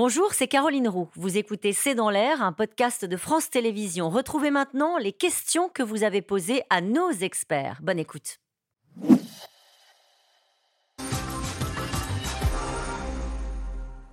Bonjour, 0.00 0.32
c'est 0.32 0.46
Caroline 0.46 0.86
Roux. 0.86 1.08
Vous 1.16 1.38
écoutez 1.38 1.72
C'est 1.72 1.96
dans 1.96 2.08
l'air, 2.08 2.40
un 2.40 2.52
podcast 2.52 3.04
de 3.04 3.16
France 3.16 3.50
Télévisions. 3.50 4.10
Retrouvez 4.10 4.52
maintenant 4.52 4.96
les 4.96 5.10
questions 5.10 5.68
que 5.68 5.82
vous 5.82 6.04
avez 6.04 6.22
posées 6.22 6.62
à 6.70 6.80
nos 6.80 7.10
experts. 7.10 7.80
Bonne 7.82 7.98
écoute. 7.98 8.38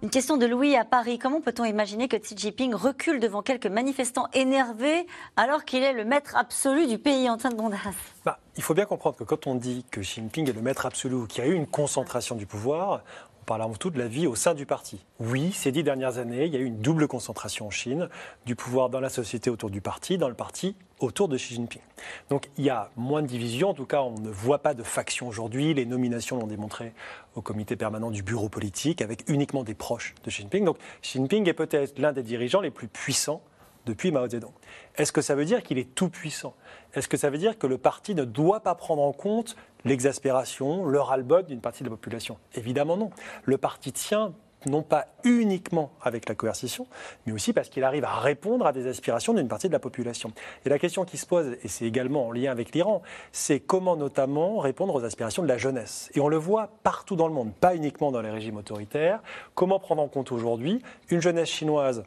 Une 0.02 0.10
question 0.10 0.38
de 0.38 0.48
Louis 0.48 0.76
à 0.76 0.86
Paris. 0.86 1.20
Comment 1.20 1.40
peut-on 1.40 1.66
imaginer 1.66 2.08
que 2.08 2.18
Xi 2.18 2.36
Jinping 2.36 2.74
recule 2.74 3.20
devant 3.20 3.44
quelques 3.44 3.68
manifestants 3.68 4.28
énervés 4.34 5.06
alors 5.36 5.66
qu'il 5.66 5.84
est 5.84 5.94
le 5.94 6.04
maître 6.04 6.36
absolu 6.36 6.88
du 6.88 6.98
pays 6.98 7.30
en 7.30 7.38
train 7.38 7.50
de 7.50 7.56
bondasse 7.56 7.82
bah, 8.24 8.40
Il 8.58 8.64
faut 8.64 8.74
bien 8.74 8.86
comprendre 8.86 9.18
que 9.18 9.24
quand 9.24 9.46
on 9.46 9.54
dit 9.54 9.86
que 9.92 10.02
Xi 10.02 10.16
Jinping 10.22 10.50
est 10.50 10.54
le 10.54 10.62
maître 10.64 10.88
absolu, 10.88 11.28
qu'il 11.28 11.44
y 11.44 11.48
a 11.48 11.50
eu 11.52 11.54
une 11.54 11.68
concentration 11.68 12.36
du 12.36 12.48
pouvoir, 12.48 13.04
parle 13.46 13.62
avant 13.62 13.76
tout 13.76 13.90
de 13.90 14.00
la 14.00 14.08
vie 14.08 14.28
au 14.28 14.36
sein 14.36 14.54
du 14.54 14.66
parti. 14.66 15.06
Oui, 15.20 15.52
ces 15.52 15.72
dix 15.72 15.84
dernières 15.84 16.18
années, 16.18 16.46
il 16.46 16.54
y 16.54 16.58
a 16.58 16.60
eu 16.60 16.66
une 16.66 16.80
double 16.80 17.08
concentration 17.08 17.68
en 17.68 17.70
Chine, 17.70 18.10
du 18.46 18.56
pouvoir 18.56 18.90
dans 18.90 19.00
la 19.00 19.10
société 19.10 19.50
autour 19.50 19.70
du 19.70 19.82
parti, 19.82 20.18
dans 20.18 20.28
le 20.28 20.34
parti 20.34 20.76
autour 21.00 21.28
de 21.28 21.38
Xi 21.38 21.56
Jinping. 21.56 21.82
Donc 22.30 22.50
il 22.58 22.66
y 22.66 22.70
a 22.70 22.90
moins 22.96 23.22
de 23.22 23.28
divisions, 23.28 23.70
en 23.70 23.74
tout 23.74 23.86
cas 23.86 24.02
on 24.02 24.20
ne 24.20 24.30
voit 24.30 24.60
pas 24.60 24.74
de 24.74 24.84
factions 24.84 25.28
aujourd'hui, 25.28 25.74
les 25.74 25.86
nominations 25.86 26.38
l'ont 26.38 26.48
démontré 26.48 26.94
au 27.36 27.42
comité 27.42 27.76
permanent 27.76 28.12
du 28.12 28.24
bureau 28.24 28.50
politique, 28.50 29.02
avec 29.02 29.30
uniquement 29.30 29.64
des 29.64 29.76
proches 29.76 30.16
de 30.24 30.30
Xi 30.30 30.42
Jinping. 30.42 30.66
Donc 30.66 30.78
Xi 31.02 31.18
Jinping 31.18 31.48
est 31.48 31.54
peut-être 31.54 32.00
l'un 32.00 32.14
des 32.14 32.24
dirigeants 32.24 32.62
les 32.62 32.72
plus 32.72 32.88
puissants 32.88 33.42
depuis 33.86 34.12
Mao 34.12 34.28
Zedong. 34.28 34.54
Est-ce 34.96 35.12
que 35.12 35.22
ça 35.22 35.36
veut 35.36 35.46
dire 35.46 35.64
qu'il 35.64 35.78
est 35.78 35.94
tout 35.96 36.10
puissant 36.10 36.56
Est-ce 36.94 37.08
que 37.08 37.18
ça 37.18 37.30
veut 37.30 37.38
dire 37.38 37.58
que 37.58 37.68
le 37.68 37.78
parti 37.78 38.16
ne 38.16 38.24
doit 38.24 38.62
pas 38.62 38.76
prendre 38.76 39.02
en 39.02 39.14
compte 39.14 39.56
l'exaspération, 39.84 40.86
le 40.86 41.00
ras-le-bol 41.00 41.46
d'une 41.46 41.62
partie 41.62 41.84
de 41.84 41.90
la 41.90 41.96
population? 41.96 42.38
Évidemment 42.56 42.98
non. 42.98 43.12
Le 43.44 43.58
parti 43.58 43.92
tient 43.92 44.34
non 44.70 44.82
pas 44.82 45.08
uniquement 45.24 45.92
avec 46.02 46.28
la 46.28 46.36
coercition, 46.36 46.88
mais 47.26 47.34
aussi 47.34 47.54
parce 47.54 47.70
qu'il 47.70 47.84
arrive 47.84 48.04
à 48.04 48.20
répondre 48.20 48.66
à 48.66 48.74
des 48.74 48.88
aspirations 48.88 49.34
d'une 49.34 49.48
partie 49.48 49.68
de 49.68 49.74
la 49.74 49.80
population. 49.80 50.32
Et 50.66 50.70
la 50.70 50.80
question 50.80 51.06
qui 51.06 51.18
se 51.18 51.26
pose, 51.26 51.58
et 51.64 51.68
c'est 51.68 51.86
également 51.86 52.28
en 52.28 52.32
lien 52.32 52.52
avec 52.52 52.74
l'Iran, 52.74 53.02
c'est 53.32 53.60
comment 53.60 53.96
notamment 53.96 54.60
répondre 54.60 54.96
aux 54.96 55.04
aspirations 55.04 55.44
de 55.44 55.48
la 55.48 55.58
jeunesse. 55.58 56.10
Et 56.16 56.20
on 56.20 56.28
le 56.28 56.38
voit 56.38 56.72
partout 56.84 57.16
dans 57.16 57.28
le 57.28 57.34
monde, 57.34 57.54
pas 57.54 57.76
uniquement 57.76 58.12
dans 58.12 58.22
les 58.22 58.32
régimes 58.32 58.58
autoritaires. 58.58 59.22
Comment 59.54 59.80
prendre 59.80 60.02
en 60.02 60.08
compte 60.08 60.32
aujourd'hui 60.32 60.82
une 61.10 61.22
jeunesse 61.22 61.50
chinoise 61.50 62.04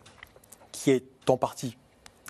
qui 0.72 0.90
est 0.90 1.04
en 1.30 1.36
partie 1.36 1.76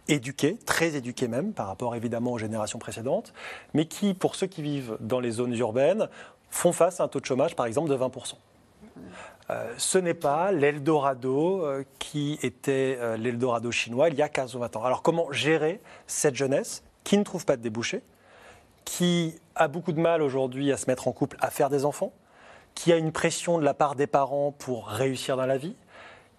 éduqués, 0.08 0.56
très 0.64 0.96
éduqués 0.96 1.28
même, 1.28 1.52
par 1.52 1.66
rapport 1.66 1.94
évidemment 1.94 2.32
aux 2.32 2.38
générations 2.38 2.78
précédentes, 2.78 3.32
mais 3.74 3.86
qui, 3.86 4.14
pour 4.14 4.34
ceux 4.34 4.46
qui 4.46 4.62
vivent 4.62 4.96
dans 5.00 5.20
les 5.20 5.32
zones 5.32 5.54
urbaines, 5.54 6.08
font 6.50 6.72
face 6.72 7.00
à 7.00 7.04
un 7.04 7.08
taux 7.08 7.20
de 7.20 7.26
chômage, 7.26 7.54
par 7.54 7.66
exemple, 7.66 7.90
de 7.90 7.96
20%. 7.96 8.34
Euh, 9.50 9.72
ce 9.78 9.96
n'est 9.96 10.14
pas 10.14 10.52
l'Eldorado 10.52 11.64
euh, 11.64 11.84
qui 11.98 12.38
était 12.42 12.98
euh, 13.00 13.16
l'Eldorado 13.16 13.70
chinois 13.72 14.10
il 14.10 14.14
y 14.14 14.20
a 14.20 14.28
15 14.28 14.54
ou 14.54 14.58
20 14.58 14.76
ans. 14.76 14.84
Alors 14.84 15.00
comment 15.00 15.32
gérer 15.32 15.80
cette 16.06 16.34
jeunesse 16.34 16.82
qui 17.02 17.16
ne 17.16 17.24
trouve 17.24 17.46
pas 17.46 17.56
de 17.56 17.62
débouchés, 17.62 18.02
qui 18.84 19.36
a 19.54 19.68
beaucoup 19.68 19.92
de 19.92 20.00
mal 20.00 20.20
aujourd'hui 20.20 20.70
à 20.70 20.76
se 20.76 20.86
mettre 20.86 21.08
en 21.08 21.12
couple, 21.12 21.38
à 21.40 21.50
faire 21.50 21.70
des 21.70 21.86
enfants, 21.86 22.12
qui 22.74 22.92
a 22.92 22.96
une 22.96 23.10
pression 23.10 23.58
de 23.58 23.64
la 23.64 23.72
part 23.72 23.94
des 23.94 24.06
parents 24.06 24.52
pour 24.52 24.88
réussir 24.88 25.38
dans 25.38 25.46
la 25.46 25.56
vie, 25.56 25.76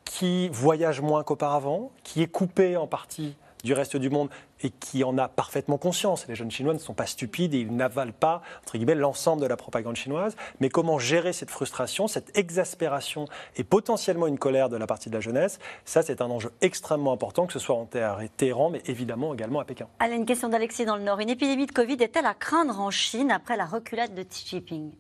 qui 0.09 0.49
voyage 0.49 1.01
moins 1.01 1.23
qu'auparavant, 1.23 1.91
qui 2.03 2.23
est 2.23 2.27
coupé 2.27 2.75
en 2.77 2.87
partie 2.87 3.35
du 3.63 3.73
reste 3.73 3.95
du 3.95 4.09
monde 4.09 4.29
et 4.63 4.71
qui 4.71 5.03
en 5.03 5.17
a 5.19 5.27
parfaitement 5.27 5.77
conscience. 5.77 6.27
Les 6.27 6.33
jeunes 6.33 6.49
Chinois 6.49 6.73
ne 6.73 6.79
sont 6.79 6.95
pas 6.95 7.05
stupides 7.05 7.53
et 7.53 7.59
ils 7.59 7.75
n'avalent 7.75 8.13
pas, 8.13 8.41
entre 8.63 8.77
guillemets, 8.77 8.95
l'ensemble 8.95 9.39
de 9.39 9.45
la 9.45 9.55
propagande 9.55 9.95
chinoise. 9.95 10.35
Mais 10.61 10.69
comment 10.69 10.97
gérer 10.97 11.31
cette 11.31 11.51
frustration, 11.51 12.07
cette 12.07 12.35
exaspération 12.35 13.25
et 13.55 13.63
potentiellement 13.63 14.25
une 14.25 14.39
colère 14.39 14.69
de 14.69 14.77
la 14.77 14.87
partie 14.87 15.09
de 15.09 15.15
la 15.15 15.21
jeunesse, 15.21 15.59
ça 15.85 16.01
c'est 16.01 16.21
un 16.21 16.31
enjeu 16.31 16.51
extrêmement 16.61 17.13
important, 17.13 17.45
que 17.45 17.53
ce 17.53 17.59
soit 17.59 17.75
en 17.75 17.85
Téhéran, 17.85 18.71
mais 18.71 18.81
évidemment 18.87 19.35
également 19.35 19.59
à 19.59 19.65
Pékin. 19.65 19.87
Allez, 19.99 20.15
une 20.15 20.25
question 20.25 20.49
d'Alexis 20.49 20.85
dans 20.85 20.95
le 20.95 21.03
Nord. 21.03 21.19
Une 21.19 21.29
épidémie 21.29 21.67
de 21.67 21.71
Covid 21.71 21.97
est-elle 22.01 22.25
à 22.25 22.33
craindre 22.33 22.79
en 22.79 22.89
Chine 22.89 23.29
après 23.29 23.57
la 23.57 23.65
reculade 23.65 24.15
de 24.15 24.23
Xi 24.23 24.47
Jinping? 24.47 24.91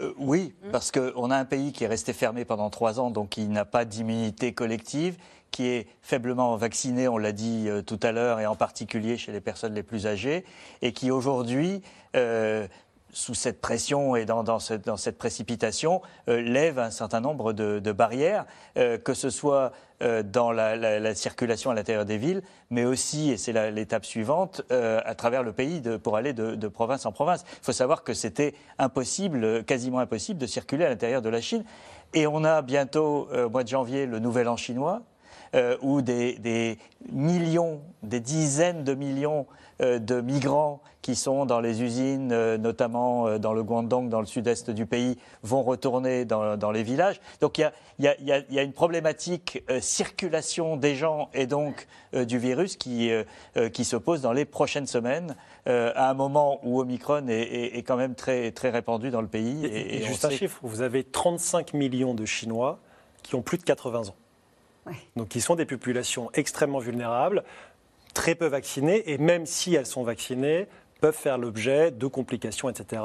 Euh, 0.00 0.12
oui, 0.18 0.54
mmh. 0.62 0.70
parce 0.70 0.92
qu'on 0.92 1.30
a 1.30 1.36
un 1.36 1.44
pays 1.44 1.72
qui 1.72 1.84
est 1.84 1.88
resté 1.88 2.12
fermé 2.12 2.44
pendant 2.44 2.70
trois 2.70 3.00
ans, 3.00 3.10
donc 3.10 3.36
il 3.36 3.50
n'a 3.50 3.64
pas 3.64 3.84
d'immunité 3.84 4.52
collective, 4.52 5.16
qui 5.50 5.66
est 5.66 5.88
faiblement 6.02 6.56
vacciné, 6.56 7.08
on 7.08 7.18
l'a 7.18 7.32
dit 7.32 7.68
euh, 7.68 7.82
tout 7.82 7.98
à 8.02 8.12
l'heure, 8.12 8.40
et 8.40 8.46
en 8.46 8.56
particulier 8.56 9.16
chez 9.16 9.32
les 9.32 9.40
personnes 9.40 9.74
les 9.74 9.82
plus 9.82 10.06
âgées, 10.06 10.44
et 10.82 10.92
qui 10.92 11.10
aujourd'hui 11.10 11.82
euh, 12.16 12.66
sous 13.12 13.34
cette 13.34 13.60
pression 13.60 14.16
et 14.16 14.24
dans, 14.24 14.58
cette, 14.58 15.18
précipitation, 15.18 16.02
euh, 16.28 16.40
lève 16.40 16.78
un 16.78 16.90
certain 16.90 17.20
nombre 17.20 17.52
de, 17.52 17.92
barrières, 17.92 18.46
euh, 18.76 18.98
que 18.98 19.14
ce 19.14 19.30
soit 19.30 19.72
euh, 20.02 20.22
dans 20.22 20.52
la, 20.52 21.14
circulation 21.14 21.70
à 21.70 21.74
l'intérieur 21.74 22.04
des 22.04 22.18
villes, 22.18 22.42
mais 22.70 22.84
aussi, 22.84 23.30
et 23.30 23.36
c'est 23.36 23.52
l'étape 23.70 24.04
suivante, 24.04 24.62
à 24.70 25.14
travers 25.14 25.42
le 25.42 25.52
pays 25.52 25.82
pour 26.02 26.16
aller 26.16 26.32
de, 26.32 26.54
de, 26.54 26.68
province 26.68 27.06
en 27.06 27.12
province. 27.12 27.44
Il 27.60 27.64
faut 27.64 27.72
savoir 27.72 28.04
que 28.04 28.14
c'était 28.14 28.54
impossible, 28.78 29.64
quasiment 29.64 29.98
impossible, 29.98 30.38
de 30.38 30.46
circuler 30.46 30.84
à 30.84 30.88
l'intérieur 30.88 31.22
de 31.22 31.28
la 31.28 31.40
Chine. 31.40 31.64
Et 32.14 32.26
on 32.26 32.44
a 32.44 32.62
bientôt, 32.62 33.28
au 33.32 33.48
mois 33.48 33.62
de 33.64 33.68
janvier, 33.68 34.06
le 34.06 34.18
Nouvel 34.18 34.48
An 34.48 34.56
chinois, 34.56 35.02
euh, 35.56 35.76
où 35.82 36.00
des, 36.00 36.78
millions, 37.10 37.80
des 38.04 38.20
dizaines 38.20 38.84
de 38.84 38.94
millions 38.94 39.46
euh, 39.80 39.98
de 39.98 40.20
migrants 40.20 40.80
qui 41.02 41.16
sont 41.16 41.44
dans 41.44 41.58
les 41.58 41.82
usines, 41.82 42.30
euh, 42.30 42.56
notamment 42.56 43.38
dans 43.38 43.52
le 43.52 43.64
Guangdong, 43.64 44.08
dans 44.08 44.20
le 44.20 44.26
sud-est 44.26 44.70
du 44.70 44.86
pays, 44.86 45.18
vont 45.42 45.62
retourner 45.62 46.24
dans, 46.24 46.70
les 46.70 46.82
villages. 46.84 47.20
Donc 47.40 47.58
il 47.58 47.68
y 47.98 48.58
a, 48.58 48.62
une 48.62 48.72
problématique 48.72 49.64
circulation 49.80 50.76
des 50.76 50.94
gens 50.94 51.30
et 51.34 51.46
donc 51.46 51.88
du 52.12 52.38
virus 52.38 52.76
qui, 52.76 53.10
qui 53.72 53.84
se 53.84 53.96
pose 53.96 54.20
dans 54.20 54.32
les 54.32 54.44
prochaines 54.44 54.86
semaines, 54.86 55.34
à 55.66 56.10
un 56.10 56.14
moment 56.14 56.60
où 56.62 56.80
Omicron 56.80 57.26
est, 57.28 57.82
quand 57.86 57.96
même 57.96 58.14
très, 58.14 58.52
très 58.52 58.70
répandu 58.70 59.10
dans 59.10 59.22
le 59.22 59.28
pays. 59.28 59.66
Et, 59.66 60.02
juste 60.02 60.24
un 60.24 60.30
chiffre, 60.30 60.60
vous 60.62 60.82
avez 60.82 61.02
35 61.02 61.74
millions 61.74 62.14
de 62.14 62.24
Chinois 62.24 62.78
qui 63.22 63.34
ont 63.34 63.42
plus 63.42 63.58
de 63.58 63.64
80 63.64 64.08
ans. 64.08 64.14
Donc 65.16 65.28
qui 65.28 65.40
sont 65.40 65.54
des 65.54 65.66
populations 65.66 66.30
extrêmement 66.34 66.78
vulnérables, 66.78 67.44
très 68.14 68.34
peu 68.34 68.46
vaccinées, 68.46 69.10
et 69.10 69.18
même 69.18 69.46
si 69.46 69.74
elles 69.74 69.86
sont 69.86 70.02
vaccinées, 70.02 70.66
peuvent 71.00 71.16
faire 71.16 71.38
l'objet 71.38 71.90
de 71.90 72.06
complications, 72.06 72.68
etc. 72.68 73.02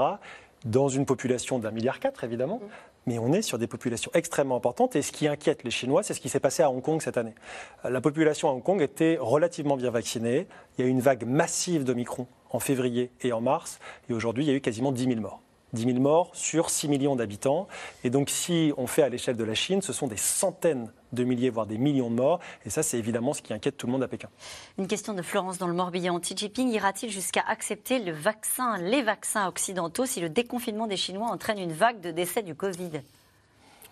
Dans 0.66 0.90
une 0.90 1.06
population 1.06 1.60
d'un 1.60 1.72
milliard 1.72 2.00
quatre, 2.00 2.24
évidemment. 2.24 2.58
Mm. 2.64 2.68
Mais 3.08 3.20
on 3.20 3.34
est 3.34 3.44
sur 3.44 3.60
des 3.60 3.68
populations 3.68 4.10
extrêmement 4.16 4.56
importantes. 4.56 4.96
Et 4.96 5.04
ce 5.04 5.12
qui 5.12 5.28
inquiète 5.28 5.64
les 5.64 5.70
Chinois, 5.70 6.02
c'est 6.02 6.16
ce 6.16 6.20
qui 6.20 6.30
s'est 6.30 6.40
passé 6.40 6.64
à 6.64 6.72
Hong 6.72 6.82
Kong 6.82 7.02
cette 7.02 7.18
année. 7.18 7.36
La 7.84 8.02
population 8.02 8.50
à 8.50 8.52
Hong 8.52 8.64
Kong 8.64 8.82
était 8.82 9.18
relativement 9.20 9.78
bien 9.78 9.92
vaccinée. 9.92 10.48
Il 10.78 10.82
y 10.82 10.86
a 10.86 10.88
eu 10.88 10.92
une 10.92 11.02
vague 11.02 11.26
massive 11.26 11.84
de 11.84 11.94
Micron 11.94 12.26
en 12.50 12.60
février 12.60 13.12
et 13.22 13.32
en 13.32 13.42
mars. 13.42 13.80
Et 14.10 14.14
aujourd'hui, 14.14 14.46
il 14.46 14.48
y 14.48 14.52
a 14.52 14.56
eu 14.56 14.62
quasiment 14.62 14.92
10 14.92 15.06
000 15.06 15.22
morts. 15.22 15.42
10 15.76 15.84
000 15.86 16.00
morts 16.00 16.32
sur 16.34 16.70
6 16.72 16.88
millions 16.88 17.16
d'habitants. 17.16 17.68
Et 18.04 18.10
donc, 18.10 18.30
si 18.30 18.74
on 18.78 18.88
fait 18.88 19.04
à 19.04 19.10
l'échelle 19.10 19.36
de 19.36 19.44
la 19.44 19.54
Chine, 19.54 19.82
ce 19.82 19.94
sont 19.94 20.08
des 20.08 20.18
centaines 20.18 20.92
de 21.12 21.24
milliers, 21.24 21.50
voire 21.50 21.68
des 21.68 21.78
millions 21.78 22.10
de 22.10 22.16
morts. 22.16 22.40
Et 22.66 22.70
ça, 22.70 22.82
c'est 22.82 22.98
évidemment 22.98 23.34
ce 23.34 23.42
qui 23.42 23.54
inquiète 23.54 23.78
tout 23.78 23.86
le 23.86 23.92
monde 23.92 24.04
à 24.04 24.08
Pékin. 24.08 24.30
Une 24.78 24.88
question 24.88 25.14
de 25.14 25.22
Florence 25.22 25.58
dans 25.58 25.68
le 25.68 25.74
Morbihan. 25.74 26.20
Xi 26.20 26.36
Jinping 26.36 26.70
ira-t-il 26.70 27.12
jusqu'à 27.12 27.44
accepter 27.48 28.00
les 28.00 28.12
vaccins 28.12 29.48
occidentaux 29.48 30.06
si 30.06 30.20
le 30.20 30.30
déconfinement 30.30 30.88
des 30.88 30.98
Chinois 30.98 31.28
entraîne 31.28 31.60
une 31.60 31.74
vague 31.74 32.02
de 32.02 32.12
décès 32.12 32.42
du 32.42 32.56
Covid? 32.56 33.02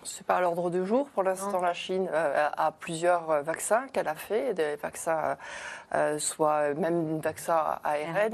C'est 0.04 0.26
pas 0.26 0.36
à 0.36 0.40
l'ordre 0.40 0.70
du 0.70 0.84
jour. 0.86 1.08
Pour 1.10 1.22
l'instant, 1.22 1.60
la 1.60 1.74
Chine 1.74 2.08
euh, 2.12 2.48
a 2.56 2.72
plusieurs 2.72 3.30
euh, 3.30 3.42
vaccins 3.42 3.86
qu'elle 3.92 4.08
a 4.08 4.14
fait, 4.14 4.54
des 4.54 4.76
vaccins, 4.76 5.36
euh, 5.94 6.18
soit 6.18 6.74
même 6.74 7.16
des 7.16 7.20
vaccins 7.20 7.78
ARN. 7.82 8.32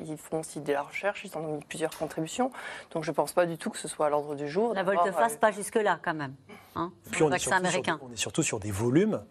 Ils, 0.00 0.16
font 0.16 0.40
aussi 0.40 0.60
de 0.60 0.72
la 0.72 0.82
recherche, 0.82 1.24
ils 1.24 1.36
en 1.36 1.40
ont 1.40 1.56
mis 1.56 1.64
plusieurs 1.64 1.96
contributions. 1.96 2.50
Donc 2.92 3.04
je 3.04 3.10
ne 3.10 3.14
pense 3.14 3.32
pas 3.32 3.46
du 3.46 3.58
tout 3.58 3.70
que 3.70 3.78
ce 3.78 3.88
soit 3.88 4.06
à 4.06 4.10
l'ordre 4.10 4.34
du 4.34 4.48
jour. 4.48 4.74
La 4.74 4.82
volte-face, 4.82 5.36
pas 5.36 5.50
jusque-là 5.50 5.98
quand 6.02 6.14
même. 6.14 6.34
Hein, 6.74 6.92
Puis 7.10 7.22
on 7.22 7.28
vaccin 7.28 7.56
américain. 7.56 7.98
on 8.02 8.12
est 8.12 8.16
surtout 8.16 8.42
sur 8.42 8.60
des 8.60 8.70
volumes. 8.70 9.22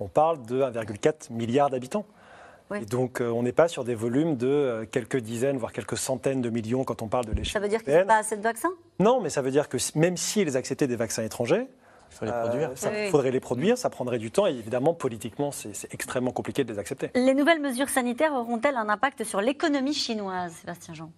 On 0.00 0.08
parle 0.08 0.42
de 0.46 0.62
1,4 0.62 1.32
milliard 1.32 1.70
d'habitants. 1.70 2.06
Et 2.74 2.84
donc, 2.84 3.20
on 3.20 3.42
n'est 3.42 3.52
pas 3.52 3.68
sur 3.68 3.84
des 3.84 3.94
volumes 3.94 4.36
de 4.36 4.86
quelques 4.90 5.18
dizaines, 5.18 5.56
voire 5.56 5.72
quelques 5.72 5.96
centaines 5.96 6.42
de 6.42 6.50
millions 6.50 6.84
quand 6.84 7.02
on 7.02 7.08
parle 7.08 7.26
de 7.26 7.32
l'échelle. 7.32 7.52
Ça 7.54 7.60
veut 7.60 7.68
dire 7.68 7.82
qu'il 7.82 7.92
n'y 7.92 7.98
a 7.98 8.04
pas 8.04 8.18
assez 8.18 8.36
de 8.36 8.42
vaccins? 8.42 8.72
Non, 9.00 9.20
mais 9.20 9.30
ça 9.30 9.42
veut 9.42 9.50
dire 9.50 9.68
que 9.68 9.78
même 9.94 10.16
s'ils 10.16 10.56
acceptaient 10.56 10.86
des 10.86 10.96
vaccins 10.96 11.22
étrangers, 11.22 11.68
il 12.22 12.28
euh, 12.28 13.10
faudrait 13.10 13.30
les 13.30 13.40
produire, 13.40 13.78
ça 13.78 13.90
prendrait 13.90 14.18
du 14.18 14.30
temps 14.30 14.46
et 14.46 14.50
évidemment, 14.50 14.94
politiquement, 14.94 15.52
c'est 15.52 15.92
extrêmement 15.92 16.32
compliqué 16.32 16.64
de 16.64 16.72
les 16.72 16.78
accepter. 16.78 17.10
Les 17.14 17.34
nouvelles 17.34 17.60
mesures 17.60 17.88
sanitaires 17.88 18.32
auront-elles 18.32 18.76
un 18.76 18.88
impact 18.88 19.24
sur 19.24 19.40
l'économie 19.40 19.94
chinoise, 19.94 20.52
Sébastien 20.52 20.94
Jean? 20.94 21.12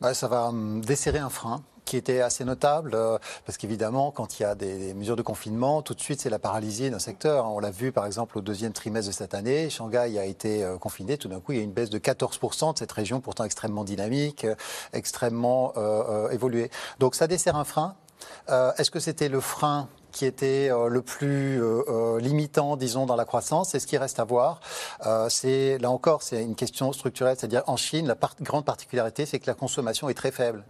Bah, 0.00 0.14
Ça 0.14 0.28
va 0.28 0.48
hum, 0.48 0.80
desserrer 0.84 1.18
un 1.18 1.30
frein 1.30 1.62
qui 1.92 1.98
était 1.98 2.22
assez 2.22 2.46
notable, 2.46 2.92
euh, 2.94 3.18
parce 3.44 3.58
qu'évidemment, 3.58 4.12
quand 4.12 4.40
il 4.40 4.44
y 4.44 4.46
a 4.46 4.54
des, 4.54 4.94
mesures 4.94 5.14
de 5.14 5.20
confinement, 5.20 5.82
tout 5.82 5.92
de 5.92 6.00
suite, 6.00 6.22
c'est 6.22 6.30
la 6.30 6.38
paralysie 6.38 6.90
d'un 6.90 6.98
secteur. 6.98 7.44
On 7.44 7.58
l'a 7.58 7.70
vu, 7.70 7.92
par 7.92 8.06
exemple, 8.06 8.38
au 8.38 8.40
deuxième 8.40 8.72
trimestre 8.72 9.10
de 9.10 9.14
cette 9.14 9.34
année, 9.34 9.68
Shanghai 9.68 10.18
a 10.18 10.24
été 10.24 10.64
euh, 10.64 10.78
confiné, 10.78 11.18
tout 11.18 11.28
d'un 11.28 11.38
coup, 11.40 11.52
il 11.52 11.58
y 11.58 11.60
a 11.60 11.64
une 11.64 11.72
baisse 11.72 11.90
de 11.90 11.98
14% 11.98 12.72
de 12.72 12.78
cette 12.78 12.92
région, 12.92 13.20
pourtant 13.20 13.44
extrêmement 13.44 13.84
dynamique, 13.84 14.46
euh, 14.46 14.54
extrêmement 14.94 15.74
évoluée. 16.30 16.70
Donc 16.98 17.14
ça 17.14 17.26
dessert 17.26 17.56
un 17.56 17.64
frein. 17.64 17.94
Est-ce 18.48 18.90
que 18.90 19.00
c'était 19.00 19.28
le 19.28 19.40
frein 19.40 19.88
qui 20.12 20.24
était 20.24 20.70
le 20.70 21.02
plus 21.02 21.60
limitant, 22.20 22.76
disons, 22.76 23.06
dans 23.06 23.16
la 23.16 23.24
croissance? 23.24 23.70
C'est 23.70 23.80
ce 23.80 23.86
qui 23.86 23.98
reste 23.98 24.18
à 24.18 24.24
voir. 24.24 24.60
C'est 25.28 25.78
là 25.78 25.90
encore, 25.90 26.22
c'est 26.22 26.42
une 26.42 26.54
question 26.54 26.92
structurelle, 26.92 27.36
c'est-à-dire 27.38 27.62
en 27.66 27.76
Chine, 27.76 28.06
la 28.06 28.16
grande 28.40 28.64
particularité, 28.64 29.26
c'est 29.26 29.38
que 29.38 29.46
la 29.46 29.54
consommation 29.54 30.08
est 30.08 30.14
très 30.14 30.30
faible. 30.30 30.64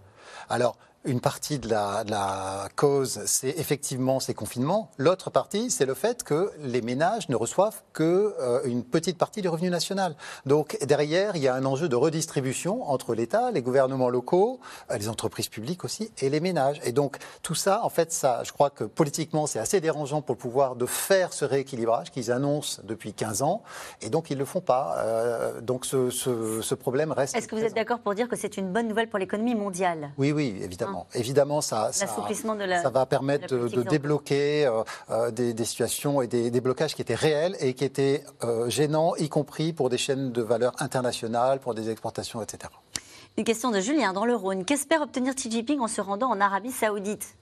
Alors, 0.48 0.76
une 1.04 1.20
partie 1.20 1.58
de 1.58 1.68
la, 1.68 2.04
de 2.04 2.10
la 2.12 2.68
cause, 2.76 3.20
c'est 3.26 3.48
effectivement 3.58 4.20
ces 4.20 4.34
confinements. 4.34 4.90
L'autre 4.98 5.30
partie, 5.30 5.70
c'est 5.70 5.84
le 5.86 5.94
fait 5.94 6.22
que 6.22 6.52
les 6.60 6.80
ménages 6.80 7.28
ne 7.28 7.34
reçoivent 7.36 7.82
que 7.92 8.34
euh, 8.40 8.60
une 8.64 8.84
petite 8.84 9.18
partie 9.18 9.42
du 9.42 9.48
revenu 9.48 9.68
national. 9.68 10.14
Donc 10.46 10.78
derrière, 10.82 11.34
il 11.34 11.42
y 11.42 11.48
a 11.48 11.54
un 11.54 11.64
enjeu 11.64 11.88
de 11.88 11.96
redistribution 11.96 12.88
entre 12.88 13.14
l'État, 13.14 13.50
les 13.50 13.62
gouvernements 13.62 14.08
locaux, 14.10 14.60
euh, 14.90 14.96
les 14.98 15.08
entreprises 15.08 15.48
publiques 15.48 15.84
aussi, 15.84 16.12
et 16.18 16.30
les 16.30 16.38
ménages. 16.40 16.80
Et 16.84 16.92
donc 16.92 17.18
tout 17.42 17.54
ça, 17.56 17.84
en 17.84 17.88
fait, 17.88 18.12
ça, 18.12 18.42
je 18.44 18.52
crois 18.52 18.70
que 18.70 18.84
politiquement, 18.84 19.46
c'est 19.48 19.58
assez 19.58 19.80
dérangeant 19.80 20.22
pour 20.22 20.36
le 20.36 20.40
pouvoir 20.40 20.76
de 20.76 20.86
faire 20.86 21.32
ce 21.32 21.44
rééquilibrage 21.44 22.10
qu'ils 22.12 22.30
annoncent 22.30 22.80
depuis 22.84 23.12
15 23.12 23.42
ans, 23.42 23.62
et 24.02 24.08
donc 24.10 24.30
ils 24.30 24.34
ne 24.34 24.38
le 24.40 24.44
font 24.44 24.60
pas. 24.60 24.94
Euh, 24.98 25.60
donc 25.60 25.84
ce, 25.84 26.10
ce- 26.10 26.60
ce 26.62 26.74
problème 26.76 27.10
reste. 27.10 27.34
Est-ce 27.36 27.48
que 27.48 27.56
vous 27.56 27.64
êtes 27.64 27.74
d'accord 27.74 27.98
pour 27.98 28.14
dire 28.14 28.28
que 28.28 28.36
c'est 28.36 28.56
une 28.56 28.72
bonne 28.72 28.86
nouvelle 28.86 29.08
pour 29.08 29.18
l'économie 29.18 29.54
mondiale? 29.56 30.12
Oui, 30.16 30.30
oui, 30.30 30.56
évidemment. 30.62 30.91
Évidemment, 31.14 31.60
ça, 31.60 31.92
ça, 31.92 32.06
L'assouplissement 32.06 32.54
de 32.54 32.64
la- 32.64 32.82
ça 32.82 32.90
va 32.90 33.06
permettre 33.06 33.46
de 33.54 33.82
débloquer 33.82 34.66
euh, 34.66 34.82
euh, 35.10 35.30
des, 35.30 35.52
des 35.54 35.64
situations 35.64 36.22
et 36.22 36.26
des, 36.26 36.50
des 36.50 36.60
blocages 36.60 36.94
qui 36.94 37.02
étaient 37.02 37.14
réels 37.14 37.56
et 37.60 37.74
qui 37.74 37.84
étaient 37.84 38.24
euh, 38.44 38.68
gênants, 38.70 39.14
y 39.16 39.28
compris 39.28 39.72
pour 39.72 39.90
des 39.90 39.98
chaînes 39.98 40.32
de 40.32 40.42
valeur 40.42 40.72
internationales, 40.80 41.58
pour 41.60 41.74
des 41.74 41.90
exportations, 41.90 42.42
etc. 42.42 42.72
Une 43.38 43.44
question 43.44 43.70
de 43.70 43.80
Julien 43.80 44.12
dans 44.12 44.24
le 44.26 44.34
Rhône. 44.36 44.64
Qu'espère 44.64 45.00
obtenir 45.02 45.34
Xi 45.34 45.50
Jinping 45.50 45.80
en 45.80 45.88
se 45.88 46.00
rendant 46.00 46.28
en 46.30 46.40
Arabie 46.40 46.70
Saoudite? 46.72 47.36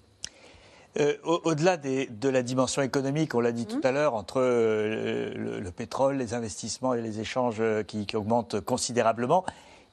Euh, 0.99 1.15
au- 1.25 1.41
Au-delà 1.45 1.77
de 1.77 2.29
la 2.29 2.43
dimension 2.43 2.83
économique, 2.83 3.35
on 3.35 3.41
l'a 3.41 3.53
dit 3.53 3.67
tout 3.67 3.81
à 3.85 3.93
l'heure, 3.93 4.15
entre 4.15 4.41
euh, 4.41 5.33
le, 5.35 5.61
le 5.61 5.71
pétrole, 5.71 6.17
les 6.17 6.35
investissements 6.35 6.95
et 6.95 7.01
les 7.01 7.21
échanges 7.21 7.63
qui, 7.87 8.07
qui 8.07 8.17
augmentent 8.17 8.61
considérablement, 8.61 9.45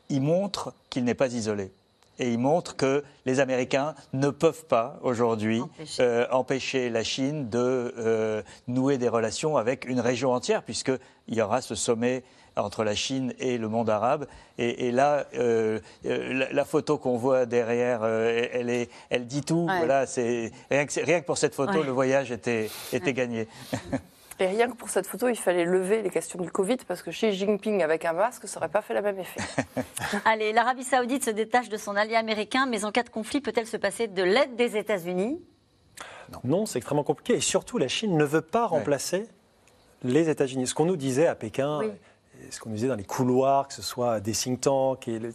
il 0.10 0.22
montre 0.22 0.74
qu'il 0.90 1.04
n'est 1.04 1.14
pas 1.14 1.32
isolé. 1.34 1.72
Et 2.20 2.32
il 2.32 2.40
montre 2.40 2.76
que 2.76 3.04
les 3.26 3.40
Américains 3.40 3.94
ne 4.14 4.30
peuvent 4.30 4.66
pas 4.66 5.00
aujourd'hui 5.04 5.62
Empêcher. 5.62 6.02
euh, 6.04 6.26
empêcher 6.32 6.90
la 6.90 7.04
Chine 7.04 7.50
de 7.50 7.94
euh, 7.98 8.42
nouer 8.68 8.98
des 8.98 9.10
relations 9.10 9.58
avec 9.58 9.86
une 9.86 10.00
région 10.00 10.32
entière, 10.34 10.64
puisqu'il 10.64 10.98
y 11.36 11.42
aura 11.42 11.62
ce 11.62 11.76
sommet 11.76 12.24
entre 12.56 12.84
la 12.84 12.96
Chine 12.96 13.34
et 13.38 13.60
le 13.60 13.68
monde 13.68 13.88
arabe. 13.90 14.26
Et, 14.58 14.88
et 14.88 14.92
là, 14.92 15.28
euh, 15.36 15.80
la, 16.04 16.52
la 16.52 16.66
photo 16.66 16.98
qu'on 16.98 17.16
voit 17.18 17.46
derrière, 17.46 18.00
euh, 18.02 18.48
elle, 18.52 18.72
est, 18.72 18.90
elle 19.12 19.28
dit 19.28 19.44
tout. 19.44 19.68
Ouais. 19.70 19.78
Voilà, 19.78 20.08
c'est 20.08 20.52
rien 20.72 20.88
que, 20.88 21.00
rien 21.06 21.22
que 21.22 21.26
pour 21.28 21.38
cette 21.38 21.54
photo, 21.54 21.80
Ouais. 21.80 21.86
le 21.86 21.92
voyage 21.92 22.32
était, 22.32 22.70
était 22.94 23.14
gagné. 23.14 23.48
Et 24.40 24.46
rien 24.46 24.70
que 24.70 24.76
pour 24.76 24.90
cette 24.90 25.08
photo, 25.08 25.28
il 25.30 25.36
fallait 25.36 25.66
lever 25.66 26.02
les 26.04 26.10
questions 26.12 26.40
du 26.40 26.52
Covid 26.52 26.78
parce 26.88 27.02
que 27.02 27.10
Xi 27.10 27.32
Jinping 27.34 27.82
avec 27.82 28.06
un 28.06 28.14
masque, 28.14 28.48
ça 28.48 28.60
n'aurait 28.60 28.70
pas 28.72 28.82
fait 28.84 28.94
le 28.94 29.02
même 29.02 29.18
effet. 29.20 29.42
Allez, 30.26 30.54
l'Arabie 30.54 30.84
Saoudite 30.84 31.24
se 31.26 31.32
détache 31.32 31.70
de 31.70 31.78
son 31.78 31.96
allié 31.96 32.16
américain, 32.16 32.68
mais 32.68 32.86
en 32.86 32.92
cas 32.92 33.02
de 33.04 33.10
conflit, 33.10 33.42
peut-elle 33.42 33.66
se 33.66 33.78
passer 33.78 34.08
de 34.08 34.22
l'aide 34.22 34.56
des 34.56 34.78
États-Unis? 34.78 35.42
Non, 36.44 36.66
c'est 36.68 36.78
extrêmement 36.78 37.04
compliqué. 37.04 37.34
Et 37.36 37.42
surtout, 37.42 37.78
la 37.80 37.88
Chine 37.88 38.16
ne 38.16 38.26
veut 38.26 38.42
pas 38.42 38.68
remplacer 38.68 39.28
les 40.04 40.30
États-Unis. 40.30 40.68
Ce 40.68 40.76
qu'on 40.76 40.86
nous 40.86 40.98
disait 40.98 41.26
à 41.26 41.34
Pékin, 41.34 41.80
Oui. 41.80 41.92
ce 42.52 42.60
qu'on 42.60 42.70
nous 42.70 42.76
disait 42.76 42.90
dans 42.90 42.96
les 42.96 43.06
couloirs, 43.06 43.68
que 43.68 43.74
ce 43.74 43.82
soit 43.82 44.20
des 44.20 44.34
think 44.34 44.62
tanks 44.62 45.08
et 45.08 45.18
le 45.18 45.32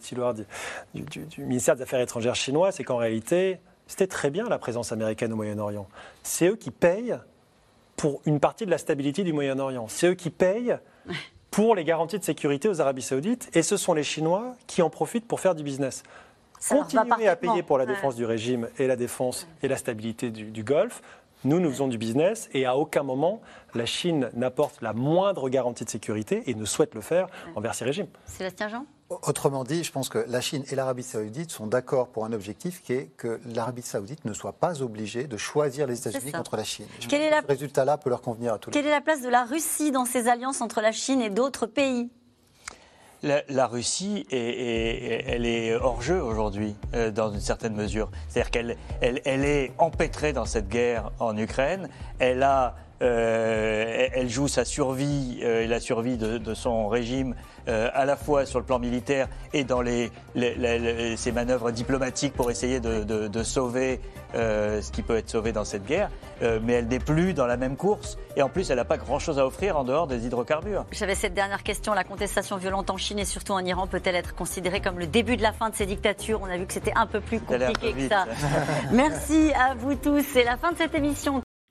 du- 0.95 1.01
du- 1.03 1.25
du 1.25 1.45
ministère 1.45 1.75
des 1.75 1.83
Affaires 1.83 2.01
étrangères 2.01 2.37
chinois, 2.37 2.71
c'est 2.71 2.85
qu'en 2.85 2.99
réalité, 2.99 3.59
c'était 3.89 4.07
très 4.07 4.31
bien 4.31 4.49
la 4.49 4.59
présence 4.59 4.93
américaine 4.93 5.33
au 5.33 5.37
Moyen-Orient. 5.37 5.89
C'est 6.23 6.47
eux 6.49 6.57
qui 6.57 6.71
payent 6.71 7.17
pour 8.03 8.21
une 8.27 8.41
partie 8.41 8.67
de 8.67 8.71
la 8.73 8.79
stabilité 8.79 9.23
du 9.23 9.33
Moyen-Orient. 9.33 9.87
C'est 9.87 10.09
eux 10.09 10.15
qui 10.15 10.29
payent 10.31 10.77
pour 11.53 11.77
les 11.77 11.85
garanties 11.85 12.19
de 12.19 12.25
sécurité 12.25 12.69
aux 12.69 12.81
Arabies 12.81 13.01
Saoudites, 13.01 13.49
et 13.57 13.63
ce 13.63 13.77
sont 13.77 13.95
les 13.95 14.03
Chinois 14.03 14.57
qui 14.67 14.83
en 14.83 14.91
profitent 14.91 15.29
pour 15.29 15.39
faire 15.39 15.55
du 15.55 15.63
business. 15.63 16.03
Ça 16.59 16.75
Continuer 16.75 17.29
à 17.29 17.37
payer 17.37 17.63
pour 17.63 17.79
la 17.79 17.85
Ouais. 17.85 17.93
défense 17.93 18.17
du 18.17 18.25
régime 18.25 18.69
et 18.81 18.89
la 18.89 18.97
défense 18.97 19.47
et 19.63 19.69
la 19.69 19.77
stabilité 19.77 20.31
du, 20.31 20.47
du 20.47 20.65
Golfe. 20.65 21.01
Nous, 21.45 21.61
nous 21.61 21.71
faisons 21.71 21.87
du 21.87 21.97
business 21.97 22.49
et 22.53 22.67
à 22.67 22.77
aucun 22.77 23.05
moment 23.05 23.41
la 23.73 23.87
Chine 23.87 24.31
n'apporte 24.35 24.83
la 24.83 24.93
moindre 24.95 25.49
garantie 25.49 25.85
de 25.85 25.91
sécurité 25.91 26.43
et 26.49 26.57
ne 26.57 26.65
souhaite 26.65 26.97
le 26.97 27.03
faire 27.03 27.29
envers 27.55 27.77
ces 27.77 27.85
régimes. 27.85 28.09
Sébastien 28.27 28.69
Jean? 28.69 28.85
Autrement 29.23 29.65
dit, 29.65 29.85
je 29.85 29.93
pense 29.93 30.09
que 30.09 30.19
la 30.29 30.41
Chine 30.41 30.65
et 30.71 30.75
l'Arabie 30.75 31.03
saoudite 31.03 31.51
sont 31.51 31.67
d'accord 31.67 32.09
pour 32.09 32.25
un 32.25 32.33
objectif 32.33 32.83
qui 32.83 32.93
est 32.95 33.11
que 33.17 33.41
l'Arabie 33.47 33.83
saoudite 33.83 34.25
ne 34.25 34.33
soit 34.33 34.53
pas 34.53 34.83
obligée 34.83 35.25
de 35.25 35.37
choisir 35.37 35.87
les 35.87 35.99
États-Unis 35.99 36.33
contre 36.33 36.57
la 36.57 36.65
Chine. 36.65 36.87
Pense 37.01 37.13
est 37.13 37.31
la- 37.31 37.43
Ce 37.43 37.47
résultat-là 37.47 37.99
peut 37.99 38.11
leur 38.11 38.23
convenir 38.23 38.55
à 38.55 38.59
tous 38.59 38.71
les 38.71 38.75
Quelle 38.75 38.87
est 38.87 38.91
la 38.91 39.01
place 39.01 39.23
de 39.23 39.29
la 39.29 39.45
Russie 39.45 39.91
dans 39.93 40.05
ces 40.05 40.29
alliances 40.29 40.61
entre 40.61 40.81
la 40.81 40.93
Chine 40.93 41.21
et 41.21 41.31
d'autres 41.31 41.67
pays? 41.67 42.11
La, 43.25 43.43
la 43.49 43.69
Russie, 43.69 44.27
est, 44.33 44.37
est- 44.37 45.25
elle 45.29 45.47
est 45.47 45.77
hors 45.77 46.03
jeu 46.03 46.21
aujourd'hui, 46.21 46.75
euh, 46.95 47.13
dans 47.13 47.31
une 47.31 47.41
certaine 47.41 47.75
mesure. 47.77 48.11
C'est-à-dire 48.29 48.51
qu'elle 48.51 48.77
elle, 49.01 49.21
elle 49.25 49.45
est 49.45 49.73
empêtrée 49.79 50.33
dans 50.33 50.45
cette 50.45 50.69
guerre 50.69 51.13
en 51.21 51.37
Ukraine. 51.37 51.89
Elle, 52.19 52.43
a, 52.43 52.75
euh, 53.03 54.09
elle- 54.15 54.29
joue 54.31 54.49
sa 54.49 54.65
survie 54.65 55.41
euh, 55.43 55.63
et 55.63 55.67
la 55.67 55.81
survie 55.81 56.17
de, 56.17 56.39
de 56.39 56.55
son 56.55 56.89
régime 56.89 57.35
euh, 57.69 57.91
à 57.93 58.05
la 58.07 58.17
fois 58.17 58.47
sur 58.47 58.59
le 58.61 58.65
plan 58.65 58.79
militaire 58.79 59.29
et 59.53 59.65
dans 59.65 59.83
les, 59.83 60.11
les- 60.35 60.55
les- 60.55 60.79
les- 60.79 61.17
ses 61.17 61.33
manœuvres 61.33 61.71
diplomatiques 61.73 62.33
pour 62.33 62.51
essayer 62.51 62.81
de, 62.81 63.03
de- 63.05 63.29
de 63.29 63.43
sauver 63.43 64.01
ce 64.35 64.91
qui 64.91 65.03
peut 65.03 65.17
être 65.19 65.29
sauvé 65.29 65.53
dans 65.53 65.65
cette 65.65 65.85
guerre. 65.85 66.09
Mais 66.63 66.73
elle 66.75 66.89
n'est 66.89 66.99
plus 66.99 67.35
dans 67.35 67.45
la 67.47 67.59
même 67.59 67.77
course. 67.77 68.17
Et 68.37 68.41
en 68.43 68.49
plus, 68.49 68.71
elle 68.71 68.77
n'a 68.77 68.85
pas 68.87 68.97
grand-chose 68.97 69.39
à 69.39 69.45
offrir 69.47 69.77
en 69.77 69.85
dehors 69.85 70.07
des 70.07 70.25
hydrocarbures. 70.25 70.87
J'avais 70.91 71.15
cette 71.15 71.35
dernière 71.35 71.63
question. 71.63 71.93
La 71.93 72.03
contestation 72.05 72.57
violente 72.57 72.89
en 72.89 72.97
Chine 72.97 73.19
et 73.19 73.27
surtout 73.27 73.53
en 73.53 73.59
Iran 73.65 73.87
peut-elle 73.87 74.17
être 74.17 74.35
considérée 74.35 74.81
comme 74.81 74.99
le 74.99 75.07
début 75.07 75.37
de 75.37 75.43
la 75.43 75.53
fin 75.53 75.69
de 75.69 75.75
ces 75.75 75.85
dictatures? 75.85 76.41
On 76.43 76.47
a 76.47 76.57
vu 76.57 76.65
que 76.65 76.73
c'était 76.73 76.95
un 76.97 77.07
peu 77.07 77.21
plus 77.21 77.41
peu 77.41 77.59
compliqué 77.59 77.93
que 77.93 78.09
ça. 78.09 78.25
Merci 78.93 79.53
à 79.53 79.75
vous 79.75 79.95
tous. 79.97 80.25
C'est 80.33 80.45
la 80.45 80.57
fin 80.57 80.73
de 80.73 80.79
cette 80.79 80.95
émission. 80.95 81.43